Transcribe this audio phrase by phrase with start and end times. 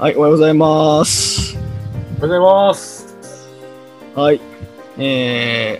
[0.00, 1.58] はい、おはようございます。
[1.58, 1.68] おはよ
[2.16, 3.16] うございます。
[4.14, 4.40] はい。
[4.96, 5.78] え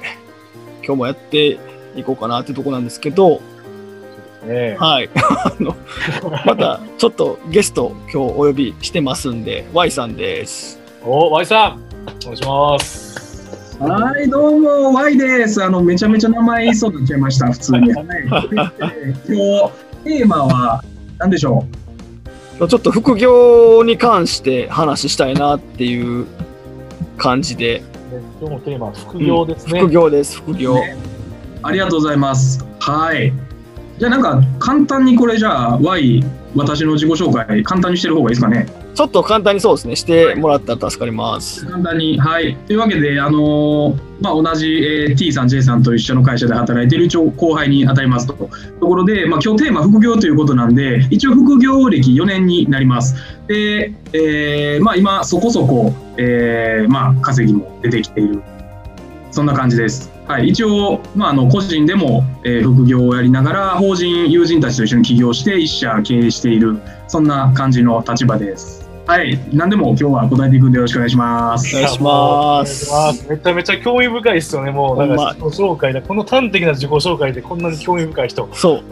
[0.82, 1.58] ー、今日もやって
[1.96, 3.40] いこうかなってとこなんですけど、
[4.46, 5.08] ねはい。
[5.16, 5.74] あの、
[6.44, 10.78] また、ちょっとゲスト今日お呼びしてますんで、Y さんです。
[11.02, 11.80] お、Y さん、
[12.24, 13.48] お願いします。
[13.80, 15.64] はい、どうも、Y です。
[15.64, 17.90] あの、めちゃめちゃ名前言いそうになっちゃいました、普通に。
[17.96, 19.70] はい、で今日、
[20.04, 20.84] テーマは、
[21.16, 21.64] 何でしょ
[22.68, 26.26] ちょっと副業に関して話したいなっていう
[27.16, 27.82] 感じで、
[28.40, 29.80] 今日のテーマは副業ですね。
[29.80, 30.74] 副業です、副業。
[30.74, 30.96] ね
[31.62, 32.64] うありがとうございます。
[32.80, 33.32] はい。
[33.98, 36.24] じゃあ、なんか、簡単にこれ、じゃあ、Y、
[36.56, 38.66] 私の自己紹介、簡単にしてる方がいいですかね？
[39.00, 41.64] ちょっと簡単にそうですね、してもらったら助かります。
[41.64, 42.20] 簡単に。
[42.20, 42.54] はい。
[42.66, 48.34] というわけで、あのーまあ、同じ、えー T さん、J さんと一緒の会社で働いている一応後輩に当たりますと。
[48.34, 48.50] と
[48.86, 53.14] ころで、まあ、今日テーマ副業ということなんで、一応副業歴4年になります。
[53.48, 58.42] で、えーまあ、今、そこそこ、えーまあ、稼ぎも出てきている。
[59.30, 60.12] そんな感じです。
[60.28, 66.76] はい、一応、まあ、あの個人でも、えー副業をやりながら、法人、友人たちと一緒に起業して、一社経営している、
[67.08, 68.79] そんな感じの立場です。
[69.10, 71.76] はい、何でも今日は答えていくんでよろしくお願いします。
[71.76, 74.98] お願いしますめちゃめちゃ興味深いですよね、もう。
[74.98, 78.48] なんか自己紹介で、この端的な自己紹介でこんなに興味深い人。
[78.52, 78.82] そう。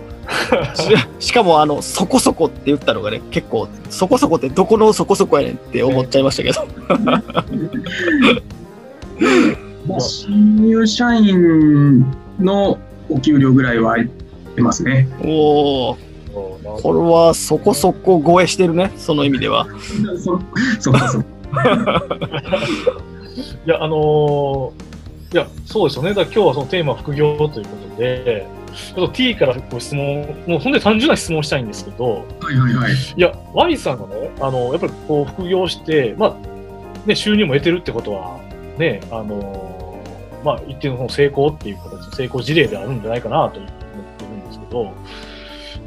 [1.21, 6.67] ししかも、あの、そこそこって言ったのがね、結構、そこそこってどこのそこそこやねんって思っちゃいましたけど。
[9.87, 12.05] まあ新入社員
[12.41, 12.77] の
[13.09, 13.97] お給料ぐらいは
[14.57, 15.09] 出ますね。
[15.23, 15.99] おお、
[16.83, 19.67] これはそこそこ超えしてるね、その意味では。
[20.17, 20.39] そ
[20.81, 21.29] そうかそうか
[23.67, 24.89] いや、あのー
[25.31, 26.11] いや、そうですよね。
[26.11, 32.93] だから今日はそのテーマは副業ということで、ちょっと T からご質問、もう本当に単純な質問をしたいんですけど、はいはいはい。
[32.93, 36.37] いや、Y さんがね、あの、やっぱりこう、副業して、まあ、
[37.07, 38.39] ね、収入も得てるってことは、
[38.79, 44.93] ね、あのーまあ、一定のその成功っていう形の成功事例であるんじゃないかなと思ってるんですけど、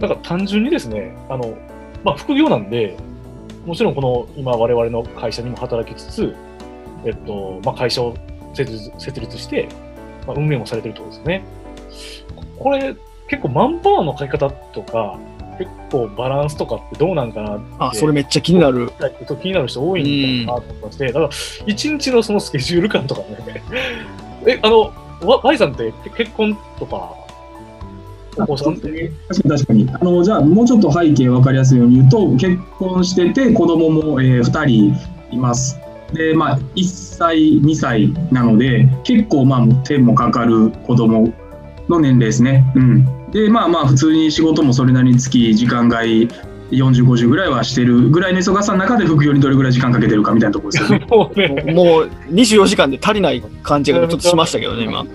[0.01, 1.55] なんか単純にですね、あの、
[2.03, 2.97] まあ、副業なんで、
[3.65, 6.35] もちろんこの今我々の会社にも働きつつ、
[7.05, 8.15] えっと、まあ、会社を
[8.53, 9.69] 設立設立して、
[10.27, 11.43] まあ、運営もされてるってことですよね。
[12.57, 12.95] これ、
[13.27, 15.17] 結構マンパワーの書き方とか、
[15.57, 17.65] 結構バランスとかってどうなんかなって。
[17.77, 18.91] あ、それめっちゃ気になる。
[19.41, 21.29] 気になる人多いんだなと思いまして、だから、
[21.67, 23.63] 一日のそのスケジュール感とかね、
[24.47, 24.91] え、あの、
[25.21, 27.13] わ Y さんってけ結婚とか、
[28.37, 29.89] お子さんって、確かに確かに。
[29.93, 34.95] あの、じゃあ、もうちょっと背景分かりやすいように言うと、結婚してて、子供も、えー、2人
[35.31, 35.79] います。
[36.13, 36.83] で、まあ、1
[37.17, 41.33] 歳、2歳なので、結構、まあ、手もかかる子供
[41.89, 42.65] の年齢ですね。
[42.75, 43.31] うん。
[43.31, 46.27] で、まあまあ、普通に仕事もそれなりにつき、時間外、
[46.71, 51.05] 40、50ぐらいはしてるぐらいの忙しさの中で副業にどれぐらい時間かけてるかみたいなところですよね。
[51.09, 55.05] もうね、もう24時間で足りない感じがちょっとしましたけどね、今。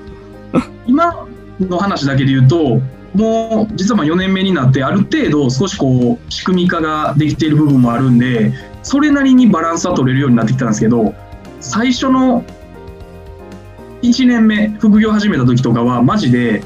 [0.86, 1.26] 今
[1.60, 2.80] の話だけで言うと
[3.16, 11.14] も実はま4年目になってある程度少しこう仕組み化ができている部分もあるんでそれなりにバランスは取れるようになってきたんですけど
[11.60, 12.44] 最初の
[14.02, 16.62] 1年目副業始めた時とかはマジで、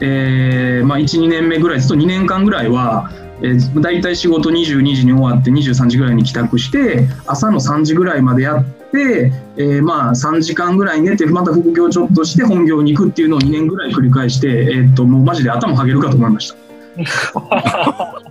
[0.00, 16.56] えーまあ、12年目ぐらいずっと2年間ぐらいは、えー、大体仕事22時に終わって23時ぐらいに帰宅して朝の3時ぐらいまでやって、えーまあ3時間ぐらい寝てまた副業ちょっとして本業に行くっていうのを2年ぐらい繰り返して、えー、ともうマジで頭はげるかと思いました。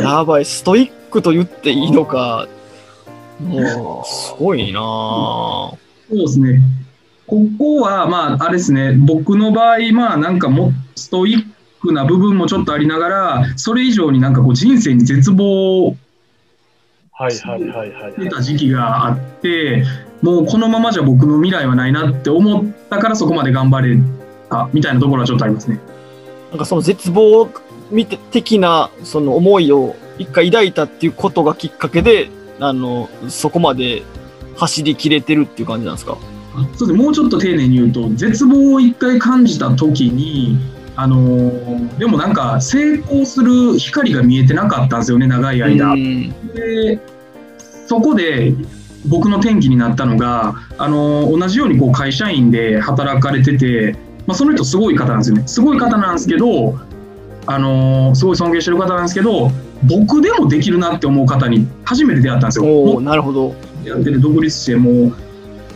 [0.00, 2.48] やばい、ストイックと言っていいのか。
[3.40, 4.82] もう、すごいなぁ。
[4.82, 5.78] そ
[6.10, 6.60] うですね。
[7.26, 11.44] ここは、まあ、あれですね、僕の場合、まあ、なんかもストイッ
[11.80, 15.96] クな部分もちょっとありながら、それ以上になんかこう人生に絶望
[17.22, 17.38] はい
[17.68, 19.84] はいはいた時期があって、
[20.22, 23.96] もうこのままじゃ僕の未来はないなって思ったからそこまで頑張れ
[24.50, 25.78] たみたいなところはちょっとありますね。
[26.50, 27.48] なんかその絶望
[28.30, 32.28] 的なその思いを一回抱いたっていうことがきっかけで、
[32.60, 34.02] あの、そこまで
[34.56, 36.18] 走り切れてるっていう感じなんですか？
[36.54, 40.58] あそうですねもうちょっと丁寧に言うと絶望を一回感じた時に
[40.96, 45.92] あのーでもなんか成功する光が見えてなかったんですよね長い間。
[45.92, 47.00] うんで
[47.86, 48.54] そこで
[49.06, 53.96] 僕の転機になったのが、あのー同じようにこう会社員で働かれてて、
[54.26, 56.78] まあ、その人すごい方なんですよねすごい方なんですけど、
[57.46, 59.50] あのーすごい尊敬してる方なんですけど
[59.84, 63.00] 僕でもできるなって思う方に初めて出会ったんですよ。
[63.00, 63.54] なるほど。
[63.84, 65.16] やってて独立してもう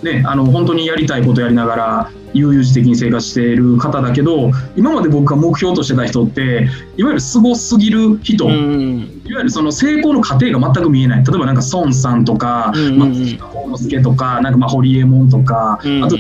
[0.02, 9.22] ね、あの本当にやりたいことやりながら悠々自適に生活している方だけど今まで僕が目標としてた人っていわゆるすごすぎる人、うん。
[9.24, 11.24] いわゆるその成功の過程が全く見えない。
[11.24, 16.04] 例えばなんか孫さんとか松下幸之助とかなんかまあ堀江門とか、うん。
[16.04, 16.16] あと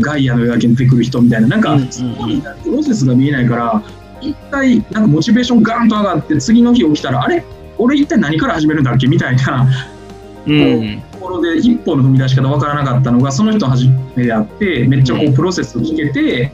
[0.00, 3.82] ガイアの夜明けに出てくる人みたいななんかすごいプロセスが見えないから
[4.20, 7.44] 一体なんかモチベーションガーンと上がって次の日起きたらあれ？
[7.78, 9.06] 俺一体何から始めるんだっけ？
[9.06, 9.68] みたいな。
[10.46, 11.02] うん。
[11.22, 13.86] ところで一歩の踏み出し方わからなかったのがその人の初
[14.16, 16.52] めであってめっちゃこうプロセスを聞けて、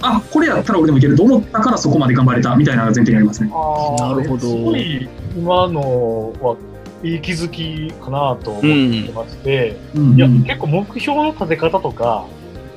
[0.00, 3.50] あこれやったら俺でもいけると思ったからそこまで頑張れたみたいなのが前提にありますね。
[3.52, 6.56] あーなるほどすごい今のは
[7.02, 12.26] いい気づきかなと思ってまして、うんいや、結構目標の立て方とか、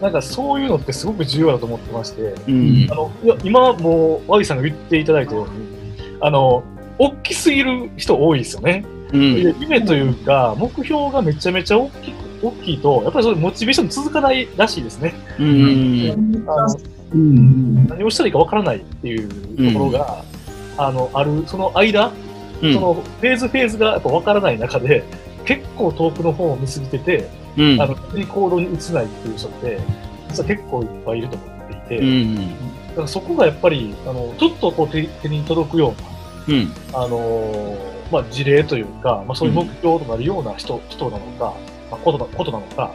[0.01, 2.95] なんかそういうのってすごく重要だと思ってまして、うんあ。
[2.95, 5.53] のいや今もう、和木さんが言っていただいたように、
[6.21, 6.63] あの、
[6.97, 8.85] 大きすぎる人多いですよね。
[9.13, 9.36] うん。
[9.36, 15.13] で夢というか、目標がめちゃめちゃ大きく大きいと、やっぱりそれモチベーション続かないらしいですね。
[15.39, 16.44] うん。
[16.48, 16.75] あの
[17.13, 20.24] うん何をしたらいいかわからないっていうところが、
[20.77, 25.04] あの、ある、その間、うんそのフェーズフェーズがやっぱ分からない中で、
[25.44, 29.80] 結構遠くの方を見過ぎてて、うんあの、行動に移せないっていう人って、
[30.30, 32.36] 実は結構いっぱいいると思っていて、うん。
[32.36, 35.94] だからそこがやっぱり、あの、ちょっとこう手手に届くよ
[36.48, 36.74] うな、うん。
[36.94, 41.53] あのーまあ、事例というか、まあ、そういう目標となるような人、人なのか、
[41.91, 42.94] まあ、ことなことなのか、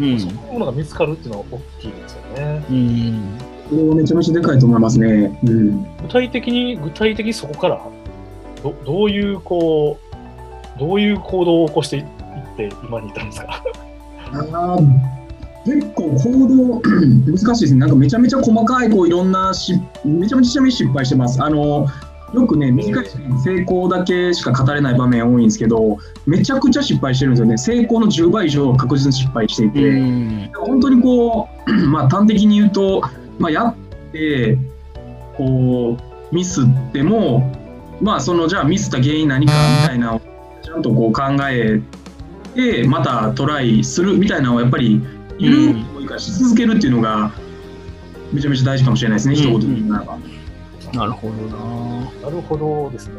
[0.00, 2.64] うんそういうものが見つかるっていうのは大きいですよね。
[2.70, 3.38] うん。
[3.68, 5.40] これはめちゃめちゃでかいと思いますね。
[5.44, 7.80] うん具体的に、具体的にそこから、
[8.62, 9.98] どどういう、こ
[10.76, 12.04] う、どういう行動を起こしていっ
[12.56, 13.62] て、今に至るんですか？
[14.52, 15.18] あー
[15.64, 16.80] 結構行動
[17.26, 17.80] 難しいですね。
[17.80, 21.42] なんかめちゃめちゃ細かいこういろんなしめちゃめちゃ失敗してます。
[21.42, 21.86] あの
[22.34, 23.06] よくね短い
[23.42, 27.58] 成功だけしか語れない場面多いんですけど、めちゃくちゃ失敗してるんですよね。
[27.58, 29.88] 成功の10倍以上確実に失敗していて。
[29.88, 30.50] うん。
[30.54, 33.02] 本当にこう、 まあ、端的に言うと、
[33.38, 33.74] まあ、やっ
[34.12, 34.58] て
[35.36, 35.96] こ
[36.32, 37.54] うミスっても、
[38.00, 39.52] まあ、そのじゃあミスった原因何か
[39.82, 40.20] みたいなのを
[40.62, 41.80] ちゃんとこう考え
[42.54, 45.00] てまたトライするみたいなのをやっぱり
[45.38, 47.32] ゆるく生かし続けるっていうのが
[48.32, 50.18] めちゃめちゃ大事かもしれないですね、うん一言で言うならば。
[50.92, 52.10] なるほどな。
[52.22, 53.14] なるほどですね。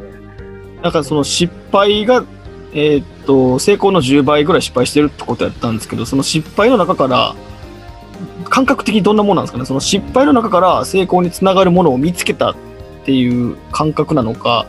[0.82, 2.24] なんかその失敗が、
[2.74, 7.36] えーっと、成功の10倍ぐらい失敗してるってことやったんですけど、その失敗の中から、
[8.50, 9.66] 感覚的にどんなものなんですかね？
[9.66, 12.56] その失敗の中から成功につながるものを見つけたっ
[13.06, 14.66] ていう感覚なのか、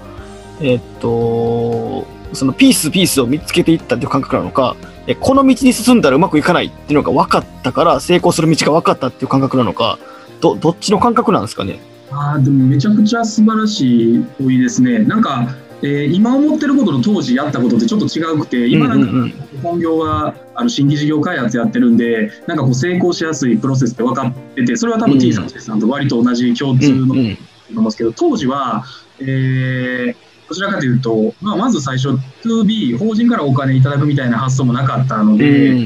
[0.61, 4.76] えーっと、そのピースピースを見つけていったっていう感覚なのか、
[5.06, 9.99] えこの道に進んだらうまくいかないっていうのが分かったから成功する道が分かったっていう感覚なのか、
[10.41, 11.81] ど、どっちの感覚なんですかね？
[12.11, 15.01] あーでもめちゃくちゃ素晴らしい問いですね。
[15.01, 28.85] なんか、えー今思ってることと当時やったことってちょっと違うくて、今なんか本業はあの新規事業開発やってるんで、なんかこう成功しやすいプロセスって分かってて、それは多分うん T さん、さんと割と同じ共通のと思うんですけど、当時は、
[29.21, 30.17] えー
[30.51, 32.09] どちらかというと、まあ、まず最初
[32.43, 35.79] 2B、法人からお金いただくみたいな発想もなかったので、うん。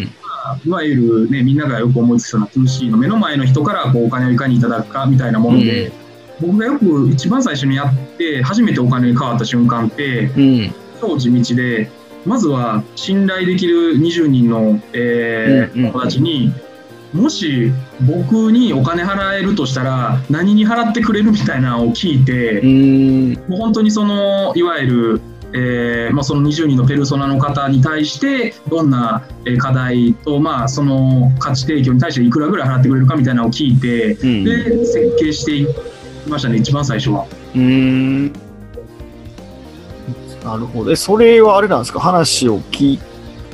[0.65, 5.93] いわゆる、ね、みんながよく思いつくような 2C の目の前の人からこうお金をいかにいただくかみたいなもので、
[6.40, 10.75] 僕がよく一番最初にやって初めてお金に変わった瞬間ってうん。
[11.00, 11.90] 超地道で
[12.25, 16.52] まずは信頼できる20人の、えー友達に
[17.12, 17.70] もし
[18.00, 23.32] 僕にお金払えるとしたら何に払ってくれるみたいなのを聞いて、うん。
[23.49, 25.20] もう本当にそのいわゆる、
[25.52, 34.44] えーまあ、その20人のペルソナの方に対してどんなえー課題と、まあ、その価値提供に対していくらぐらい払ってくれるかみたいなのを聞いてうん。
[34.44, 35.68] で設計してい
[36.25, 37.26] きましたね一番最初は。
[37.54, 38.33] うーん。
[40.45, 40.90] なるほど。
[40.93, 42.00] え、それはあれなんですか？
[42.00, 42.99] 話を聞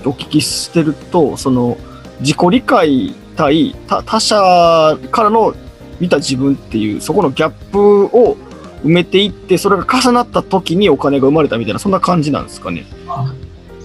[0.05, 1.77] お聞きしてると、その、
[2.21, 5.55] 自己理解対他他者からの
[6.00, 8.37] 見た自分っていう、そこのギャップを
[8.85, 12.87] 埋めていって、それが重なった時にお金が生まれたみたいな、そんな感じなんですかね？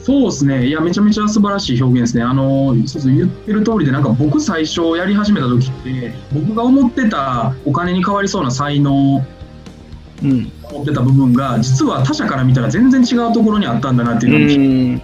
[0.05, 2.21] そうですね、いや、めちゃめちゃ素晴らしい表現ですね。
[2.21, 9.25] あのそうそう言ってる通りで、なんか僕、最初やり始めた時って、僕が思ってたお金に変わりそうな才能、
[10.24, 10.51] うん。
[10.62, 15.00] 思ってた部分が、実は他者から見たら全然違うところにあったんだなってういうのを聞いん。
[15.00, 15.03] て、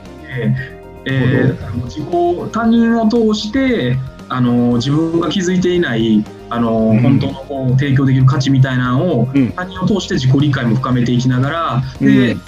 [1.05, 3.97] えー自己他人を通して
[4.29, 12.41] あの自分が気づいていないあの、うん本当のこう提供できる価値みたいなのを、うん他人を通して自己理解も深めていきながら、でうん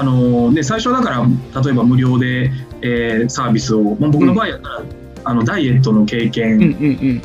[0.00, 1.26] あのね、最初だから
[1.62, 4.82] 例えば無料で、えーサービスを、まあ、僕の場合やったら、
[5.24, 6.68] あのダイエットの経験、うんうんう
[7.12, 7.22] ん。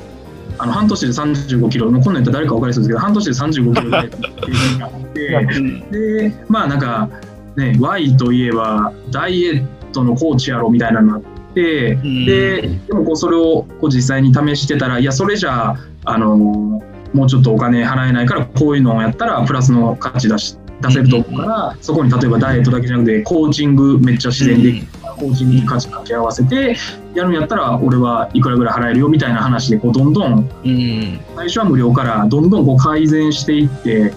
[0.57, 5.47] あの半年で35キロ、もうこんなんやったら誰か分かりそうですけど、半年で35キロダイエットの経験があって。
[5.55, 7.09] うんでまあなんか
[7.55, 26.75] ね Y といえばダイエットのコーチやろみたいなのがあって、うんで、でもこうそれをこう実際に試してたら、いや、それじゃあ、あのもうちょっとお金払えないから、こういうのをやったら、プラスの価値出し出せると思うから、そこに例えばダイエットだけじゃなくて、コーチングめっちゃ自然にできるから、コーチングに価値掛け合わせて、
[27.13, 31.19] やるんやったら、俺はいくらぐらい払えるよみたいな話で、こうどんどん、うん。
[31.35, 34.13] 最初は無料から、どんどんこう改善していって、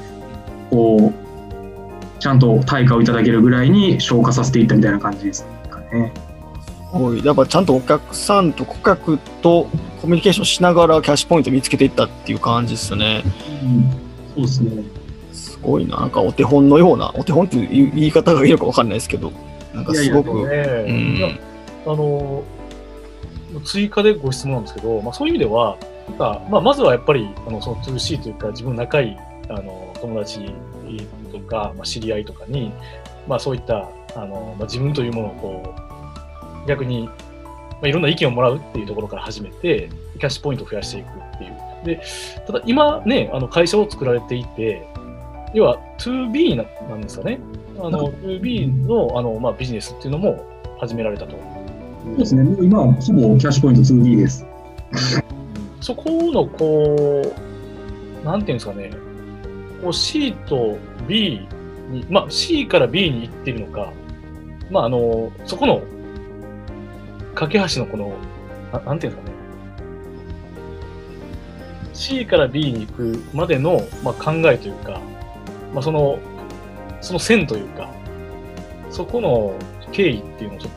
[0.70, 1.28] こう、
[2.20, 6.12] ちゃんと対価をいただけるぐらいに消化させていったみたいな感じですかね。
[7.22, 9.68] やっぱちゃんとお客さんと顧客と
[10.00, 13.22] コミュニケーションしながらキャッシュポイント見つけていったっていう感じですよね。
[14.34, 14.82] そうですね。
[15.58, 15.98] すごいな。
[15.98, 19.32] なんかお手本のような、お手本っていう言い方がいいのかわかんないですけど、
[19.74, 20.30] なんかすごく。
[20.30, 21.40] いねいやうん。
[21.86, 22.42] あの
[23.64, 29.16] 追加でご質問なんですけど、まあ、そういう意味では、なんかまあ、まずはやっぱりあのその 2C というか、自分の仲いい
[29.48, 30.52] あの友達
[31.32, 32.72] とか、まあ、知り合いとかに、
[33.26, 35.74] まあ、そういったあの、まあ、自分というものをこ
[36.64, 37.14] う逆に、ま
[37.84, 39.88] あ、いろんな意見をもらうっていうところから始めて、
[40.18, 41.68] キャッシュポイントを増やしていくっていう。
[41.84, 42.02] で
[42.46, 44.87] ただ今ね、あの会社を作られていて、
[45.54, 47.40] 要は 2B ななんですかね。
[47.78, 50.44] あの 2B のあの、まあ、ビジネスっていうのも
[50.78, 51.36] 始められたと。
[52.04, 52.42] そうですね。
[52.42, 54.46] もう今はほぼキャッシュポイント 2D です。
[55.80, 57.34] そこのこ
[58.22, 58.90] う、なんていうんですかね、
[59.82, 60.76] こう C と
[61.06, 61.46] B
[61.90, 63.92] に、まあ C から B に行ってるのか、
[64.70, 65.82] まああの、そこの、
[67.34, 68.12] 架け橋のこの、
[68.72, 69.38] ななんていうんですかね、
[71.94, 75.00] C から B に行くまでの、まあ、考えというか、
[75.72, 76.18] まあその、
[77.00, 77.90] その線というか、
[78.90, 79.54] そこの
[79.92, 80.72] 経緯っていうのをちょっ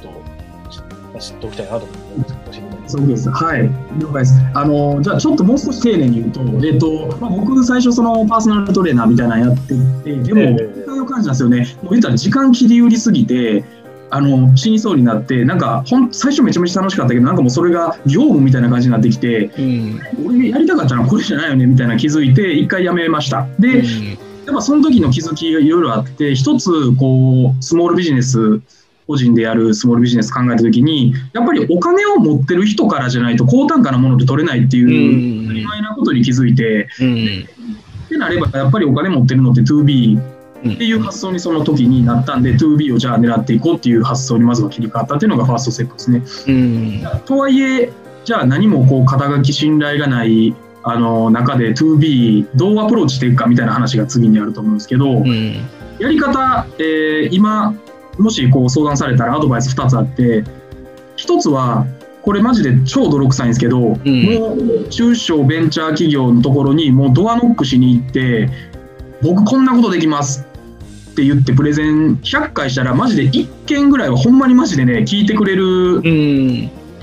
[1.13, 2.41] と知っておきたいなと思って、
[2.87, 3.29] そうです。
[3.29, 3.69] はい。
[3.99, 4.33] 了解です。
[4.53, 9.67] あの、じゃあちょっともう少し丁寧に言うと、えっ、と、まあ、僕最初そのパーソナルトレーナーみたいなのやって
[10.03, 11.77] て、でも、ええそういう感じなんですよね。
[11.81, 13.63] もう言ったら時間切り売りすぎて、
[14.09, 20.01] あの、死にそうになって、なんか、ほん、最初めちゃめちゃ楽しかったけど、なんかもうそれが業務みたいな感じになってきて、うん。
[20.25, 23.47] 俺やりたかったのはこれじゃないよね、みたいな気づいて、一回やめました。
[23.57, 28.61] で、うんやっぱその時の気づきがいろいろあって、一つ、こう、スモールビジネス、
[29.07, 37.45] 個人でやるスモールビジネス考えた時に、やっぱりお金を持ってる人からじゃないと高単価なものって取れないっていう、当たり前なことに気づいて、うん。
[38.05, 46.23] ってなれば、やっぱりお金持ってるのって 2B っていう発想にその時になったんで、2B をじゃあ狙っていこうっていう発想にまずは切り替わったっていうのがファーストステップですね。
[46.47, 47.19] うん。
[47.25, 47.91] とはいえ、
[48.23, 55.53] じゃあ何もこう肩書き信頼がないあの中で 2B どうアプローチしていくかみたいな話が次にあると思うんですけど、うん。
[55.99, 57.75] やり方、えー今
[58.17, 60.43] もしこう相談されたらアドバイス2つあって
[61.17, 61.85] 1つは
[62.21, 68.49] これマジで超泥臭いんですけど、もう中小ベンチャー企業のところにもうドアノックしに行って
[69.23, 70.45] 僕こんなことできます
[71.11, 76.01] って言ってプレゼン100回したらマジで1件ぐらいはほんまにマジでね聞いてくれる。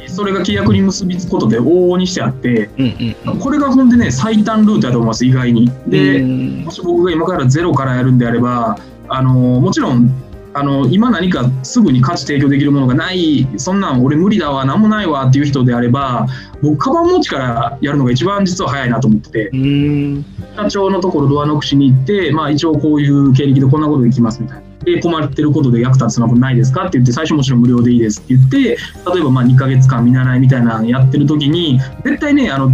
[0.09, 3.39] それが契約に結びつくことで往々にしてあってうん。
[3.39, 5.71] これがほんでね最短ルートだと思います意外に。
[5.87, 10.11] で、うんもし僕が今からゼロからやるんであれば、あのもちろん
[10.55, 16.27] あの今何かすぐに価値提供できるものがない、そんなん俺無理だわ、なんもないわっていう人であれば、
[16.63, 20.25] 僕、カバン持ちからやるのが一番実は早いなと思ってて、うん。
[20.57, 24.68] 社長のところドアノックしに行って、まあ、一応こういう経歴でこんなことできますみたいな。
[24.97, 32.71] で、困ってることで役立つのはないですかって言って、最初もちろん無料でいいですって言って、例えばまあ2ヶ月間見習いみたいなのやってる時に、絶対ね、あの、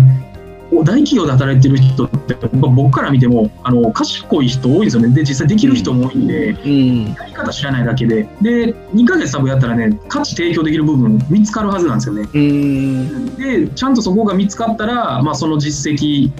[0.72, 5.14] 大企業で働いてる人って、まあ僕から見てもあの賢い人多いんですよね。
[5.14, 7.14] で、実際できる人も多いんで、うん。
[7.14, 12.28] やり方知らないだけで、で、2ヶ月多分やったらね、価値提供できる部分見つかるはずなんですよね。
[12.32, 13.36] うん。
[13.36, 16.30] で、ちゃんとそこが見つかったら、まあ、その実績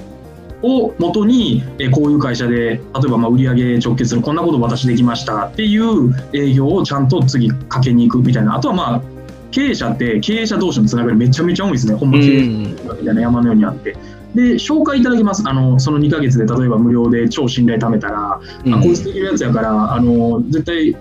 [0.64, 8.56] をもとに、えーこういう会社で、例えばまあ売上直結する、こんなこと私できましたっていう営業をちゃんと次かけに行くみたいな。
[8.56, 9.02] あとはまあ、
[9.50, 11.94] 経営者って経営者同士のつながりめちゃめちゃ多いですね。
[11.94, 13.96] ほんま経営者みたいな山のようにあって。
[14.34, 15.44] で、紹介いただきます。
[15.46, 18.40] あの、その2ヶ月で例えば無料で超信頼貯めたら、あ
[18.82, 20.96] こいつできるやつやから、あの絶対、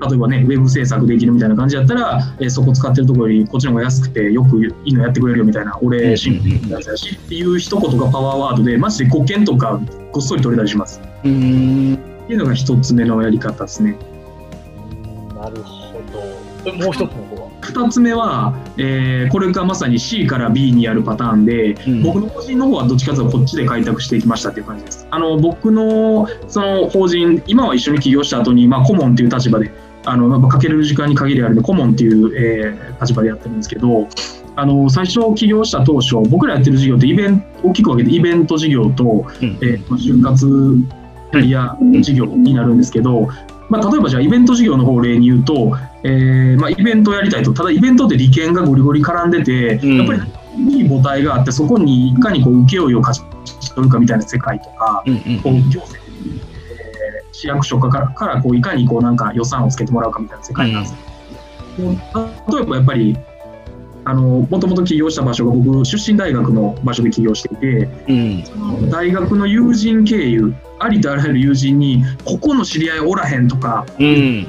[0.00, 9.80] 例えばね、ウェブ制作できるみたいな感じやったら、えーそこ使ってるところよりこっちの方が安くて、よくいいのやってくれるよみたいな、俺、信頼できるやつやしっていう一言がパワーワードで、マジで5件とか
[10.12, 11.00] ごっそり取れたりします。
[11.24, 11.94] うん。
[11.94, 13.96] っていうのが一つ目のやり方ですね。
[15.02, 16.48] うんなるほど。
[16.64, 17.48] えもう一つの方は？
[17.60, 25.06] 二つ目は、えーこれがまさに C から B にやるパターンで、うん僕の法人の方はどっちかというとこっちで開拓していきましたっていう感じです。
[25.10, 29.70] あの僕のその法人、今は一緒に起業した後に、まあ、顧問っていう立場で、
[30.10, 34.08] あのやっぱかけれる時間に限りあるんで、顧問っていう、えー立場でやってるんですけど、
[34.56, 39.58] あの最初起業した当初、僕らやってる事業ってイベント、大きく分けてイベント事業と、うん。
[39.62, 40.46] えー就活
[41.30, 43.28] キャリア事業になるんですけど、
[43.68, 49.96] まあ、例えばじゃあイベント事業の方を例に言うと、えーまあ、イベントをやりたいとただイベントって利権がゴリゴリ絡んでて、うん。
[49.98, 50.20] やっぱり
[50.74, 53.26] いい母体があってそこにいかにこう請負を勝
[53.60, 56.57] ち取るかみたいな世界とか、うんうんこう行政、えー
[57.38, 60.94] 市役所からからこういかにこうなんか予算をつけてもらうかみたいな世界なんです
[61.76, 63.16] けど、例えばやっぱり
[64.04, 68.42] あのもともと起業した場所が僕出身大学の場所で起業していてうん。
[68.42, 73.86] その大学の友人経由ありとあらゆる友人にここの知り合いおらへんとか。
[74.00, 74.46] うん。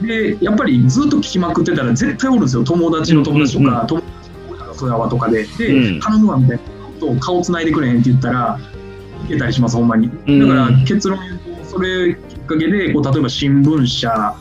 [0.00, 2.64] でやっぱりずっと聞きまくってたら絶対おるんですよ。
[2.64, 5.44] 友達の友達とか、友達の親がそうやわとかで。
[5.44, 6.00] で、うん。
[6.00, 6.62] 頼むわみたいな
[6.98, 8.58] と顔つないでくれへんって言ったら
[9.26, 10.06] いけたりしますほんまに。
[10.06, 10.40] うん。
[10.40, 14.34] だから結論言うとそれきっかけでこう例えば新聞社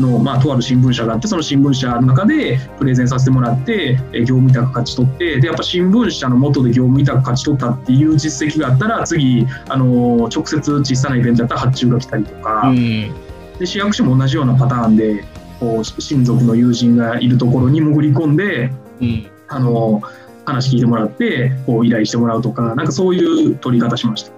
[0.00, 13.14] の、まあ、とある新聞社があってその新聞社の中でプレゼンさせてもらってえ業務委託勝ち取ってでやっぱ新聞社の下で業務委託勝ち取ったっていう実績があったら次あの直接小さなイベントだったら発注が来たりとか、うん。
[13.58, 15.24] で市役所も同じようなパターンで
[15.60, 18.70] こう親族の友人がいるところに潜り込んで
[19.00, 19.30] うん。
[19.48, 20.02] あの
[20.44, 24.35] 話聞いてもらってこう依頼してもらうとかなんかそういう取り方しました。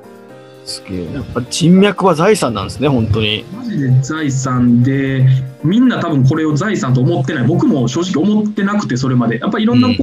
[0.69, 3.45] すげえやっぱ人脈は財産なんですね本当に。
[3.55, 5.27] マジで財産で
[5.65, 7.47] みんな多分これを財産と思ってない。
[7.47, 9.39] 僕も正直思ってなくてそれまで。
[9.39, 9.97] やっぱりいろんな、うん。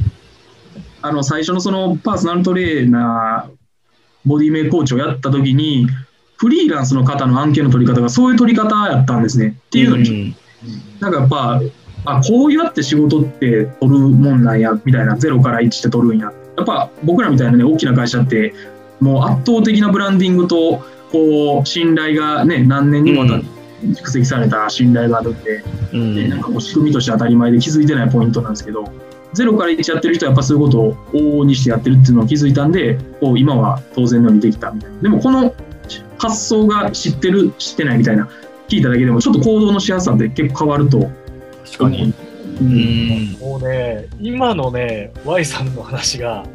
[1.02, 3.52] あの最初のそのパーソナルトレーナー
[4.26, 5.88] ボディメイクコーチをやった時に
[6.38, 9.56] フリーランスの方の案件の取り方がそういう取り方やったんですね。
[9.68, 10.36] っていうのに、
[11.00, 11.62] なんかやっぱ
[12.06, 15.16] あこうやって仕事って取るもんなんやみたいな。
[15.16, 16.32] 0から1って取るんや。
[16.58, 18.54] やっぱ僕らみたいなね大きな会社って
[19.00, 23.46] もう圧倒的なブランディングとこう信頼がね何年にもわたって
[23.88, 26.16] 蓄積された信頼があるんで、うん。
[26.16, 28.84] でなんかこう仕組みとして当たり前で気づいてないポイントなんですけど
[29.34, 35.02] 0から1やってる人はやっぱそういうことを往々にしてやってるっていうのを気づいたんでこう今は当然のようにできたみたいな。
[35.02, 35.54] でもこの
[36.18, 38.30] 発想が知ってる知ってないみたいな
[38.68, 41.10] 聞いただけでもちょっと行動のしやすさって結構変わると。
[41.66, 42.14] 確かに。
[42.62, 43.32] うん。
[43.40, 46.46] もうね、今のね、Y さんの話が、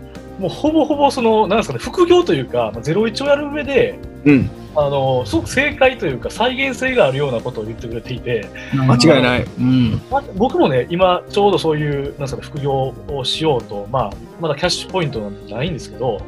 [0.41, 4.51] もうほぼほぼその、なんですかね、副業というか、まあ01をやる上で、うん。
[4.75, 9.45] あの、すごく正解というか、再現性があるようなことを言ってくれていて、間違いない。
[9.59, 10.01] うん。
[10.11, 14.11] ま僕もね、今、ちょうどそういう、なんですかね、副業をしようと、まあ、
[14.41, 16.21] まだキャッシュポイントなんてないんですけど、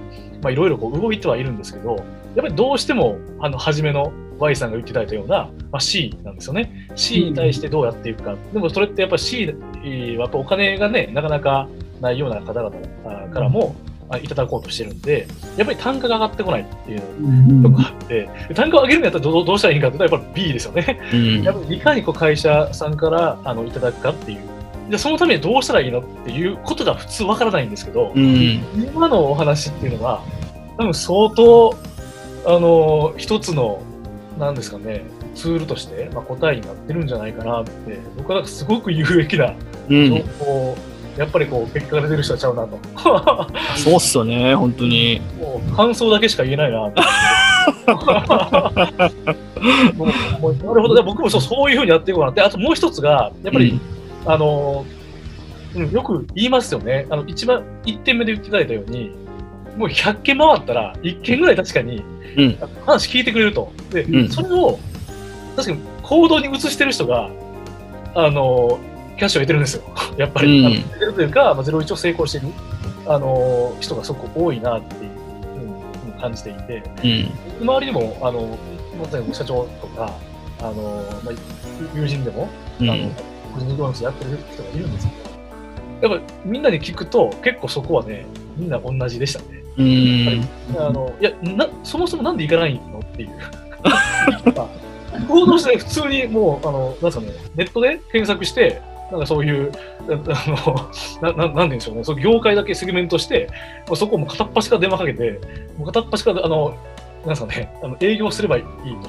[0.43, 2.05] まあ、いろいろこう動いてはいるんですけど、やっ
[2.37, 6.89] ぱりどうしても、あの、初めの Y さんが言っていただいたような、まあ、C なんですよね。
[6.97, 8.35] C に対してどうやっていくか。
[8.53, 11.69] でもそれってやっぱ C はやっぱお金がね、なかなか
[12.01, 12.73] ないような方々
[13.05, 13.92] あからも、あ
[14.23, 21.01] いただこうとしてるんで、やっぱり単価が上がってこないっていううんとこがあって、で単価を上げるんだったらどうどうしたらいいかって言ったらやっぱり B ですよね。
[21.13, 24.41] うんやっぱりいかにこう会社さんからあのいただくかっていう。
[24.91, 30.23] でそのためにどうしたらいいのっていうことが普通わからないんですけど、うん今のお話っていうのは、
[30.77, 31.75] 多分相当、
[32.45, 33.81] あの、一つの、
[34.39, 37.71] なんですかね、ツールとして、まあ、答えになってるんじゃないかなって、
[38.17, 39.55] 僕はなんかすごく有益な
[39.89, 40.77] 情うん報を、
[41.17, 42.79] やっぱりこう、結果が出てる人はちゃうなと。
[43.77, 46.95] そうっすよね本当にもう感想だけしか言えないなな
[50.75, 52.41] るほど、で僕もそうそういうふうにやっていこうかなって。
[52.41, 53.81] あともう一つが、やっぱり、
[54.27, 54.85] あの、
[55.75, 57.07] うん、よく言いますよね。
[57.11, 59.11] あの、一番、一点目で言っていただいたように、
[59.77, 62.03] もう100件回ったら、1件ぐらい確かに、
[62.37, 63.73] うん話聞いてくれると。
[63.91, 64.79] で、うんそれを、
[65.57, 67.31] 確かに行動に移してる人が、
[68.15, 68.79] あの、
[69.23, 69.85] キャッシュを得てるんですよ。
[70.19, 70.67] やっぱり。
[70.67, 72.49] うん得てるというか、まあ、01を成功してる、
[73.07, 75.11] あの、人がすごく多いなっていう
[76.01, 77.31] ふうに感じていて、うん
[77.63, 78.59] 周りにも、あの、
[79.01, 80.13] まさに社長とか、
[80.61, 81.35] あの、まあ、
[81.95, 82.49] 友人でも、
[83.55, 85.07] 個人事業主やってる人がいるんです
[86.01, 89.63] けど、やっぱみんなに聞くと、結構そこはね、みんな同じでしたね。
[89.79, 93.31] うんあの、いや、な、そもそもなんで行かないのっていう。
[95.29, 98.83] 行動して普通にもう、あの、なんですかね、ネットで検索して、
[99.13, 99.71] なんかそういう、
[100.09, 100.13] あ
[101.23, 103.51] の、な、ななんでしょうね、その業界だけセグメントして、
[103.95, 105.39] そこをもう片っ端から電話かけて、
[105.77, 106.75] もう片っ端から、あの、
[107.21, 108.65] なんですかね、あの営業すればいい
[109.03, 109.09] と。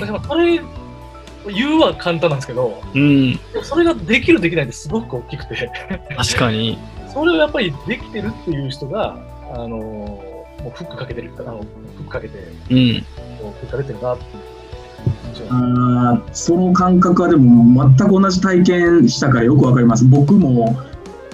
[0.00, 0.60] だからそれ、
[1.52, 3.38] 言うは簡単なんですけど、うん。
[3.62, 5.70] それができるできないってすごく大きくて、
[6.16, 6.78] 確かに。
[7.12, 9.18] それをやっぱりできてるっていう人が、
[9.52, 11.58] あのもうフックかけてる、あの
[11.96, 12.38] フックかけて、
[12.70, 13.04] うん。
[13.60, 14.57] 結果出てるなっていう
[15.48, 20.04] あーその感覚はでも全く同じ体験したからよくわかります。
[20.04, 20.76] 僕も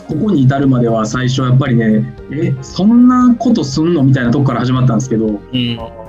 [0.07, 4.03] ここに至るまでは最初はやっぱりねえそんなことすんの？
[4.03, 5.38] みたいなとこから始まったんですけど、うん。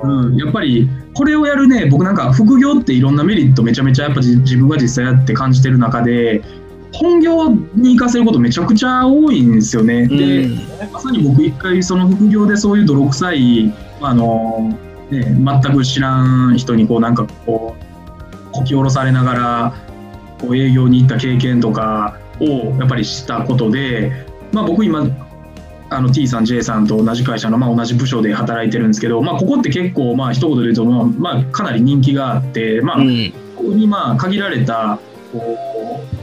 [0.03, 6.43] うん、やっぱりこれをやるね僕なんか副業っていろんなメリットめちゃめちゃやっぱじ自分が実際やって感じてる中で
[6.91, 10.08] 本業に活かせることめちゃくちゃ多いんですよね。
[10.08, 10.49] で、
[10.91, 14.77] まさに僕一回その副業でそういう泥臭いあの、
[15.10, 17.85] ね、全く知らん人にこうなんかこう
[18.55, 19.73] こき下ろされながら
[20.39, 24.11] こう営業に行った経験とかをやっぱりしたことで、
[24.51, 25.07] まあ、僕今
[25.89, 33.33] あの T さん J さんと同じ会社の、まあ、同じ部署で働いてるんですけど、まあ、ここって結構まあ一言で言うと、まあまあ、かなり人気があって、まあ、うん。
[33.55, 34.99] ここにまあ限られた
[35.31, 35.57] こ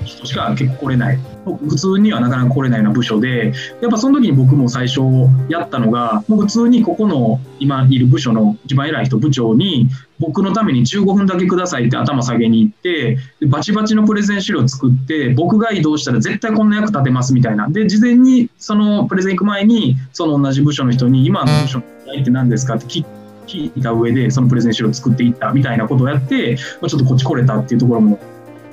[0.03, 5.01] う人しか結構来れない普通にはなかなか来れないような部署でやっぱその時に僕も最初
[5.49, 9.89] やったのがもう普通にここの今いる部署の一番偉い人部長に
[10.21, 23.05] 僕のために15分だけくださいって頭下げに行ってでバチバチのプレゼン資料作って僕が移動したら絶対こんな役立てますみたいなで事前にそのプレゼン行く前にその同じ部署の人に今の部署の課題って何ですかって聞
[23.47, 28.21] 聞いた上でそのプレゼン資料を作っていったみたいなことをやってまあちょっとこっち来れたっていうところも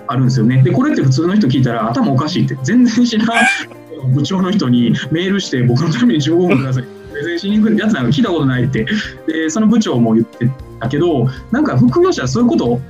[0.10, 0.62] あるんですよね。
[0.64, 3.46] で、これって普通の人聞いたら頭おかしいって、全然知らない
[4.14, 6.84] 部長の人にメールして、僕のために15分ください。
[7.12, 8.86] プレゼンしに行くやつなんか聞いたことないって、
[9.28, 12.82] でその部長も言ってたけど、なんか副業者はそういうこと、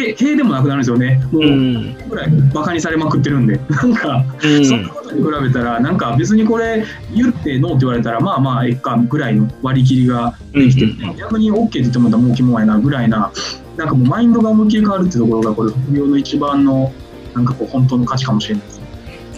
[0.00, 1.20] へへでもなくなるんですよね。
[1.32, 1.42] もう。
[1.42, 13.30] うんぐらいバカにされまくってるんで、なんか、うんそんなことに比べたら、なんか別にこれ言ってノーって言われたら、まあまあ、ええかぐらいの割り切りができて、うんうん逆に OK って言ってもらったらもうキモいなぐらいな、
[13.78, 16.92] なんかもうマインドが思いっきり変わるっていうところが、これ、副業の一番の、
[17.34, 18.80] なんかこう、本当の価値かもしれないです。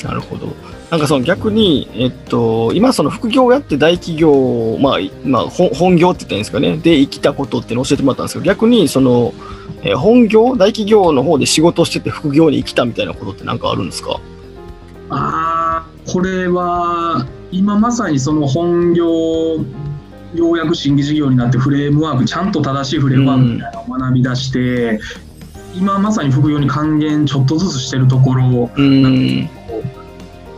[0.05, 0.49] なるほど。
[0.91, 9.33] なんかその逆に、えっと、今その副業をやって大企業、まあ、いまあ、本本業って言ったらいいんですかね、で生きたことってのを教えてもらったんですけど、逆にその、
[9.83, 14.21] えー本業、大企業の方で仕事をしてて副業に生きたみたいなことってなんかあるんですか？
[15.11, 19.07] あーこれは今まさにその本業
[20.35, 25.01] ようやく新規事業になってフレームワークちゃんと正しいフレームワークみたいなのを学び出して、
[25.75, 29.49] 今まさに副業に還元ちょっとずつしてるところうん。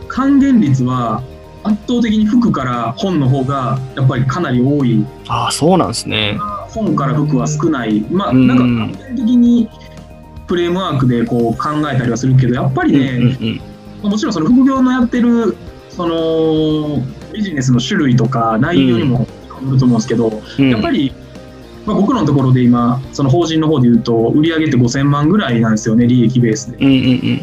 [0.07, 1.23] 還元率は
[1.63, 5.05] 圧倒的に服から本の方がやっぱりかなり多い。
[5.27, 6.37] ああ、そうなんですね。
[6.69, 8.01] 本から服は少ない。
[8.11, 8.47] まあうん。
[8.47, 9.69] なんか完全的に
[10.47, 13.61] フレームワークでこう考えたりはするけどやっぱりね、うんうん
[14.03, 15.55] まあもちろんその副業のやってる
[15.89, 17.01] その
[17.33, 19.27] ビジネスの種類とか内容にもよ
[19.61, 20.69] ると思うんですけど、うん。
[20.69, 21.13] やっぱり、
[21.85, 26.77] まあ、僕のところで今その法人の方で言うと売上って5000万ぐらいなんですよね利益ベースで。
[26.77, 27.41] うんうん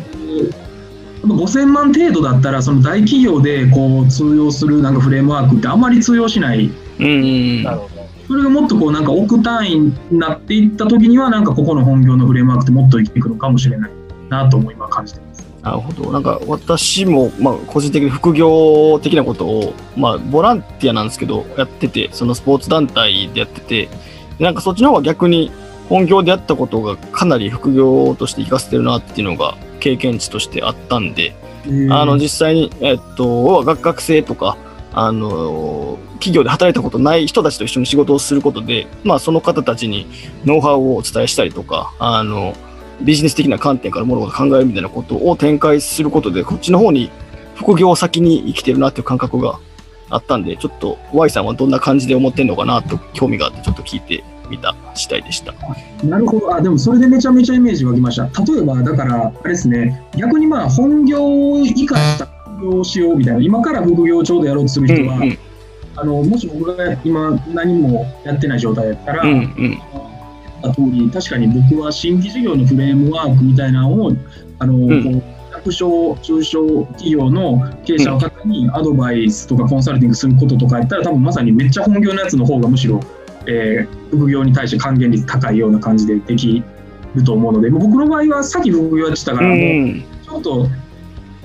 [1.23, 7.05] 5000万程度だったらその大企業でこう通用するなんかフレームワークってあんまり通用しないうん。
[7.05, 7.27] うんう
[7.61, 8.01] んなるほど。
[8.27, 13.91] それがもっとこうなんか億単位になっていった時にはなんかここの本業のフレームワークってもっと生きていくのかもしれない
[14.31, 15.50] なとも今感じてます。
[15.63, 16.13] なるほど。
[16.13, 23.89] なんか私も、まあ、個人的に副業的なことを、まあ、ボランティアなんですけど、やってて、そのスポーツ団体でやってて、
[24.39, 25.53] でなんかそっちの方が逆に
[25.89, 31.35] 本業でやったことがかなり副業として活かせてるなっていうのが経験値としてあったんで、
[31.91, 34.57] あの、実際に、えっと、学学生とか、
[34.93, 40.07] あの、企業で働いたことない人たちと一緒に仕事をすることで、まあ、その方たちに
[40.45, 42.55] ノウハウをお伝えしたりとか、あの、
[43.03, 47.11] ビジネス的な観点から物事を考えるみたいなことを展開することで、こっちの方に
[47.55, 49.59] 副業を先に生きてるなっていう感覚が
[50.11, 55.55] あったんで、ちょっと Y さんはどんな感じで思ってんのかなと興味があって、ちょっと聞いてみた次第でした。
[56.05, 56.55] なるほど。
[56.55, 58.25] あ、でもそれでめちゃめちゃイメージ湧きました。
[58.45, 65.39] 例えば、だから、あれですね、逆にまあ、本業を生かした副業をしようみたいな、今から副業をちょうどやろうとする人は、うん
[65.97, 69.79] あのもし僕が今何もやってない状態だったら、うんうん言
[70.61, 74.13] った通り、確かに僕は新規事業のフレームワークみたいなのを、
[74.59, 75.03] あの、ん。
[75.03, 83.01] こう役所、中小企業の経営者の方にアドバイスとかコンサルティングすることとかやったら、多分まさにめっちゃ本業のやつの方がむしろ、
[83.47, 86.63] えー副業に対して還元率高いような感じででき
[87.15, 90.69] ると思うので、僕の場合はさっき副業やってたかうら、もう、んちょっと、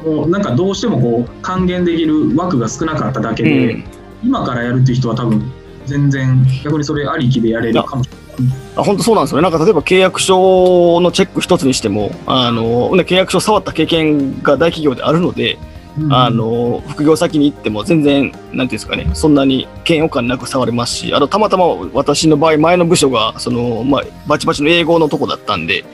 [0.04, 3.84] もうなんかどうしてもこう還元できる枠が少なかっただけうで、ん。
[4.24, 5.52] 今からやるっていう人は多分
[5.86, 8.04] 全然逆にそれありきでやれるかも
[8.76, 9.44] 本当そうなんですよね。
[9.44, 15.58] なんか例えば契約書のチェック一つにしても、あの、ね契約書触った経験が大企業であるので、
[16.10, 25.86] あの、副業先に行っても全然、なんていうんですかね、そんなに嫌悪感なく触れますし、あとたまたま私の場合、前の部署が、その、まあ、バチバチの英語のとこだったんで、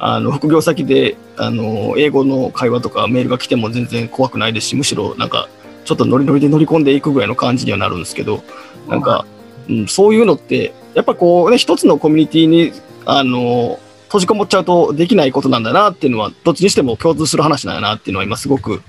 [0.00, 5.48] あの、副業先で、あの、英語の会話とかメールが来ても全然怖くないですし、むしろなんか、
[5.84, 8.42] ちょっとノリノリで乗り込んでいくぐらいの感じにはなるんですけど、
[8.88, 9.24] なんか、
[9.68, 12.72] うん、そういうのって、やっぱこうね、一つのコミュニティに、
[13.04, 18.80] あの、閉じこもっちゃうとできないことなんだなっていうのは、どっちにしても共通する話なんだなっていうのは今すごく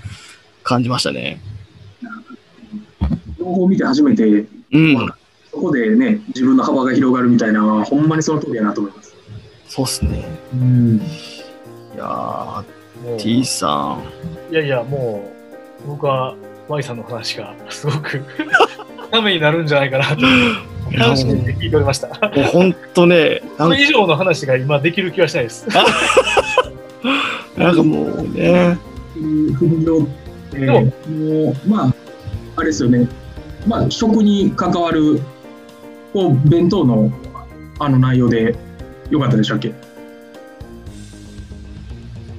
[0.64, 1.42] 感じましたね。
[3.40, 5.14] 情報を見て初めて、うん、
[5.52, 9.16] そこでね、自分の幅が広がるみたいなのは、ほんまにその通りやなと思います。
[9.68, 10.26] そうっすね。
[10.54, 12.64] うん、いや
[13.18, 13.98] T さ
[14.50, 14.54] ん。
[14.54, 15.28] いやいや、も
[15.84, 16.36] う、僕は
[16.68, 18.24] Y さんの話がすごく
[19.16, 20.26] ためになるんじゃないかなと。
[20.98, 22.08] 楽しんで聞いておりました。
[22.08, 25.68] もう本当ね、それ以上の話が今できる気はしないです。
[27.58, 28.78] なんかもうね、
[29.16, 31.94] ももう、まあ、
[32.58, 33.08] あれですよね、
[33.66, 35.22] まあ、食に関わる、
[36.14, 37.12] こう、弁当の、
[37.80, 38.56] あの内容で、
[39.10, 39.74] よかったでしたっけ？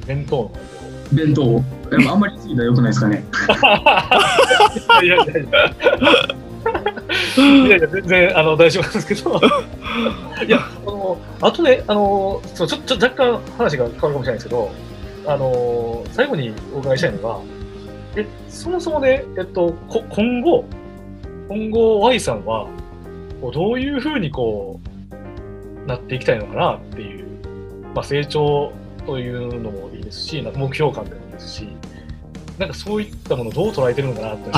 [0.07, 0.37] 弁当？
[0.37, 0.53] の
[1.13, 1.65] 弁当。
[2.11, 3.25] あんまり過ぎたらよくないですかね。
[5.03, 6.36] いやいやいや。
[7.43, 9.41] いやいや、全然あの大丈夫なんですけど。
[10.47, 14.71] いや、あの、あとね、あの、そのちょちょ若干話が変わるかもしれないですけど、
[15.27, 17.39] あの、最後にお伺いしたいのが、
[18.17, 20.65] え、そもそもね、えっと、こ今後、
[21.49, 22.67] 今後 Y さんは、
[23.41, 24.81] こうどういうふうにこ
[25.85, 27.27] う、なっていきたいのかなっていう、
[27.95, 28.73] まあ、成長
[29.07, 31.69] というのもいいですし、なんか目標感でもいいですし、
[32.59, 34.51] なんかそういったものをどう捉えてるのかなって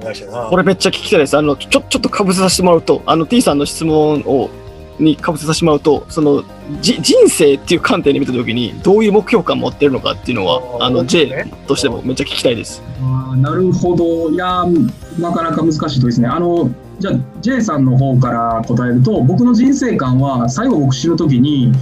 [0.00, 0.46] お願いしな。
[0.48, 1.36] これめっちゃ聞きたいです。
[1.36, 4.50] あの、ちょ、ちょっとかぶせさせてもらうと、あの T さんの質問を、
[4.98, 6.44] にかぶせさせてもらうと、その、
[6.80, 12.82] じ、人生っていう観点で見たときに、どういう目標感持ってるのかっていうのは、あの、J ねとしてもめっちゃ聞きたいです。
[13.00, 14.30] あーなるほど。
[14.30, 16.28] いやー、なかなか難しいとこですね。
[16.28, 21.72] あの、じゃあ、J さんの方から答えると、僕の人生観は、最後僕死ぬときに、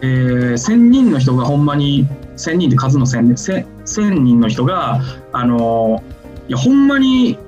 [0.00, 5.00] えー、1000人の人がほんまに、1000人って数の1000ね、1000 1000人の人が、
[5.32, 7.38] あのーいや、ほんまに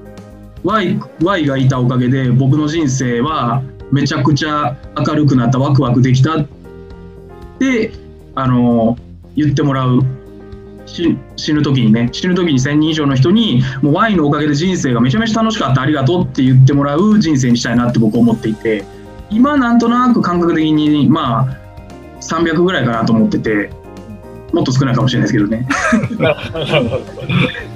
[0.64, 6.46] Y, y がいたおかげで、僕の人生はめちゃくちゃ明るくなった、ワクワクできたっ
[7.59, 7.92] て、
[8.35, 8.96] あの
[9.37, 10.03] 言ってもらう。
[10.87, 12.09] 死ぬ時にね。
[12.12, 15.81] 死ぬ時に1000人以上の人にもうワインのおかげで人生がめちゃめちゃ楽しかった。
[15.81, 18.85] ありがとうって言ってもらう人生にしたいなって僕思っていて。
[19.31, 21.57] 今なんとなく感覚的にまあ
[22.20, 23.70] 300ぐらいかなと思ってて。
[24.54, 25.66] もっと少ないかもしれないですけどね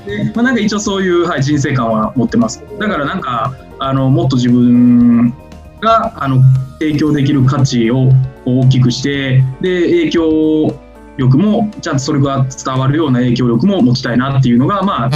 [0.06, 5.34] で、 まあ、なんか一応そういう、はい、人生観は持ってますだからなんかあのもっと自分
[5.80, 6.40] があの
[6.78, 8.10] 提供できる価値を
[8.44, 10.80] 大きくしてで影響
[11.16, 15.10] 力もちゃんとそれが伝わるような影響力も持ちたいなっていうのがまあ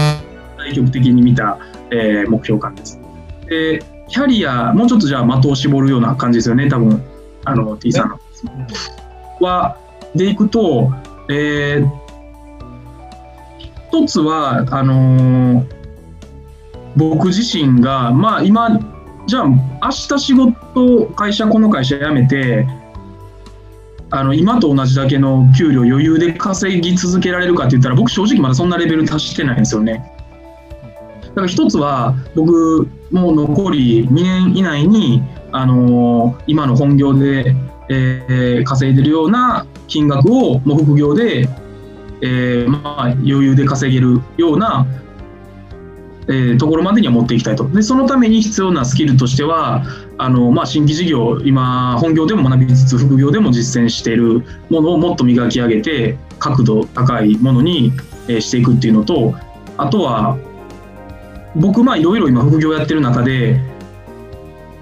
[0.59, 1.59] 対極的に見た、
[1.91, 3.01] えー目標感です。
[3.47, 7.03] でキャリアもうちょっとじゃあ的を絞るような感じですよね多分
[7.45, 8.19] あの T さんの。
[9.41, 9.77] は
[10.15, 10.93] でいくと、
[11.33, 12.03] えー
[13.91, 15.83] 一つはあのー
[16.95, 18.79] 僕自身がまあ今
[19.27, 19.59] じゃあ明
[19.91, 22.67] 日仕事会社この会社辞めて
[24.11, 30.05] あの今と同じだけの給料余裕で稼ぎ続けられるかって言ったら僕正直まだそんなレベル達してないんですよね。
[31.29, 37.57] だから一つは僕もう残り2年以内に、あのー今の本業で、
[37.89, 41.47] えー稼いでるような金額をもう副業で、
[42.23, 44.87] えーまあ、余裕で稼げるような、
[46.29, 47.69] えーところまでには持っていきたいと。
[47.69, 49.85] でそのために必要なスキルとしては
[50.17, 57.93] あの、まあ、新規事業今本業でも学びつつ副業でも実践しているものをもっと磨き上げて角度高いものに、
[58.29, 59.35] えしていくっていうのと
[59.77, 60.39] あとは
[61.57, 63.61] 僕まあいろいろ今副業やってる中で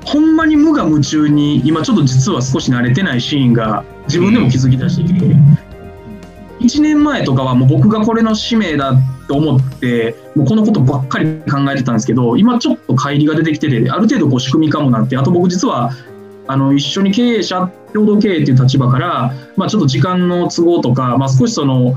[0.04, 5.14] ほんまに無我夢中に今ちょっと実は少し慣れてないシーンが自分でも気づき出して、
[6.60, 8.92] 1年前とかはもう僕がこれの使命だ
[9.28, 15.16] と思ってもうこのことばっかり考えてたんですけど今ちょっと乖離が出てきててある程度こう仕組み化もなって。
[15.16, 15.92] あと僕実は
[16.48, 21.94] あの一緒に経営者共同経営っていう立場から、まあ、ちょっと時間の都合とか、まあ、少しその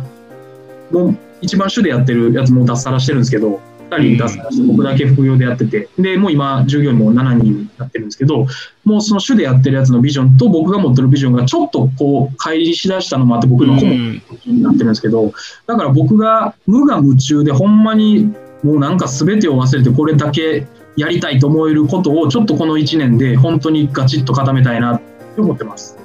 [0.91, 3.59] もう一番主でやってるやつも脱サラしてるんですけど
[3.97, 8.45] 2人脱サラして僕だけ副業でやっててでもう今従業員も7人やってるんですけど
[8.83, 15.33] もうその主でやってるやつのビジョンと僕が持ってるビジョンがちょっとこう乖離しだしたのもあって僕の顧問うんになってるんですけど
[15.67, 25.01] だから僕が無我夢中でほんまにもうなんか全てを忘れてこれだけやりたいと思えることをちょっとこの1年で本当にガチッと固めたいなっ
[25.35, 26.02] て思ってます。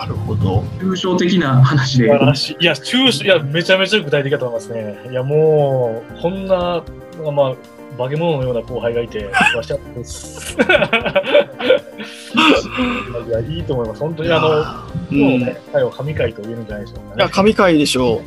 [0.00, 0.62] なるほど。
[0.78, 2.08] 抽象的な話でい。
[2.08, 2.10] い
[2.64, 4.98] や、中いや、めちゃめちゃ具体的だと思いますね。
[5.10, 6.82] いや、もう、こんな、
[7.32, 7.54] まあ、
[7.96, 9.26] 化け物のような後輩がいて、
[9.56, 10.56] わしゃです。
[13.28, 14.00] いや、いいと思います。
[14.00, 14.48] 本当に、あの、
[15.12, 17.32] うん、い今日ね、最後、神回と言えるんじゃないでしょうかや、ね。
[17.32, 18.20] 神回でしょ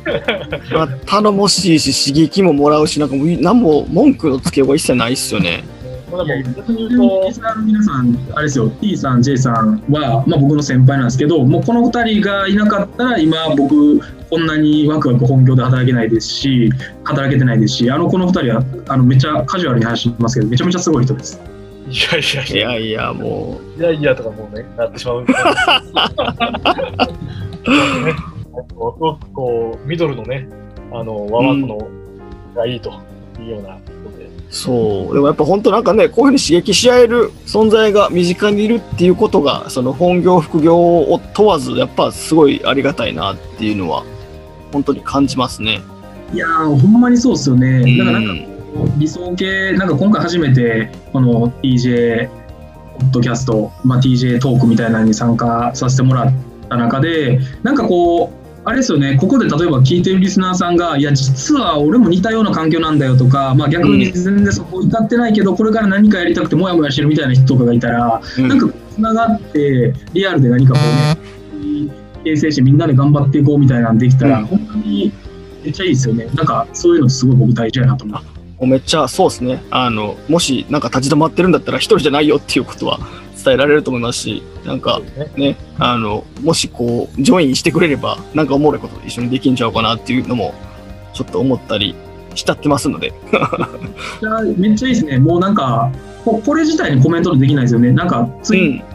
[0.70, 0.74] う。
[0.74, 5.64] まあ頼もしいし、刺激ももらうし、なんかもう、何も文句のつけようが一切ないっすよね。
[6.10, 16.70] まあ、でも、逆に言うリとス、ナーの皆さん、あれですよ、T さん、J さんは、まあ、僕の先輩なんですけど、もうこの2人がいなかったら、今、僕、こんなにワクワク本業で働けないですし、
[17.04, 21.40] 働けてないですし、あのこの2人はあのめっちゃカジュアルに話しますけど、めちゃめちゃすごい人です。
[21.88, 25.24] いやいやいいや、やいや、もいやいやとかもうね、なってしまう。
[28.04, 28.14] ね、
[28.68, 30.46] すごくこう、ミドルのね、
[30.92, 31.88] あの、和枠の
[32.54, 32.90] がいいと
[33.40, 33.78] いうような
[34.50, 35.14] そう。
[35.14, 44.04] でもやっぱ本当なんかね、こういうふうに刺激し合える存在が身近にいるっていうことが、その本業、副業を問わず、やっぱすごいありがたいなっていうのは、
[44.72, 45.80] 本当に感じますね。
[46.32, 47.68] いやー、ほんまにそうですよね。
[47.68, 48.58] うんだからなんか
[48.98, 52.28] 理想系、なんか今回初めて、この TJ
[52.98, 56.32] ポッドキャスト、まあ、TJ トークみたいなのに参加させてもらっ
[56.68, 71.90] た中で、なんかこう、あれですよね、ここで例えば聞いてるリスナーさんが、いや、実は俺も似たような環境なんだよとか、まあ、逆に全然そこ至ってないけど、これから何かやりたくてもやもやしてるみたいな人とかがいたら、うんなんかつながって、リアルで何かこうね、
[72.24, 75.12] 形成してみんなで頑張っていこうみたいなのできたら、うん本当に
[75.64, 76.26] めっちゃいいですよね。
[76.34, 78.18] なんかそういうのすごい僕大事やなと思
[78.60, 78.66] う。
[78.66, 79.62] めっちゃそうですね。
[79.70, 82.98] あの、もしなんか立ち止まってるんだったら一人じゃないよっていうことは
[83.42, 85.00] 伝えられると思いますし、なんか
[85.36, 85.50] ね。
[85.50, 90.54] ね、あの、もしこう、ジョインしてくれれば、なんかおもろいこと一緒にできんちゃうかなっていうのも、
[91.14, 91.94] ちょっと思ったり
[92.34, 93.12] しちゃってますので。
[93.32, 95.18] めっちゃめっちゃいいですね。
[95.18, 95.90] もうなんか、
[96.24, 97.92] ここれ自体にコメントできないですよね。
[97.92, 98.86] なんか、ツイッうん、タ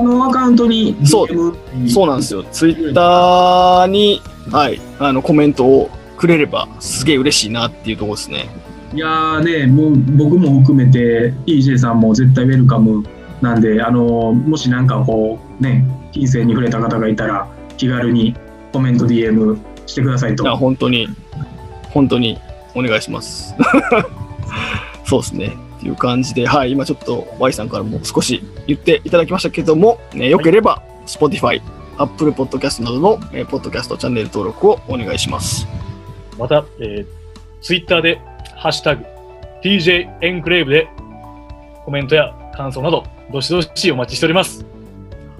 [0.00, 2.44] ーのアカウントに DM そうそうなんですよ。
[2.50, 8.48] ツイッターに、はい、あの、コメントをくれれば、すげえ嬉しいなっていうところですね。
[8.94, 13.04] いやーね、もう僕も含めて、TJ さんも絶対ウェルカム
[13.44, 18.34] なんで、あのもしなんかこう、ね、金銭に触れた方がいたら、気軽に
[18.72, 20.56] コメント、DM してくださいといや、。
[20.56, 21.08] 本当に、
[21.90, 22.38] 本当に
[22.74, 23.54] お願いします。
[25.04, 25.52] そうですね。
[25.76, 31.60] っていう感じで、はい、今ちょっと Y さんからも少し言っていただきましたけども、ね、よければ Spotify、
[31.98, 35.68] Apple Podcast などの、えーポッドキャストチャンネル登録をお願いします。
[36.38, 37.06] また、えー、
[37.60, 38.18] ツイッターで、
[38.56, 39.04] ハッシュタグ、
[39.62, 40.88] TJ エンクレーブで、
[41.84, 44.64] コメントや感想など、どしどしお待ちしております。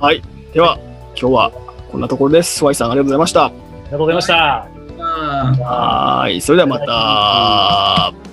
[0.00, 0.22] はい。
[0.52, 0.78] では、
[1.18, 1.52] 今日は
[1.90, 2.64] こんなところです。
[2.64, 3.46] Y さんありがとうございました。
[3.46, 4.68] ありがとうございました。
[5.64, 6.40] はい。
[6.40, 8.23] それではまた。